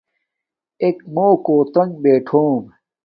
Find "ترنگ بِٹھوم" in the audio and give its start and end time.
1.73-2.61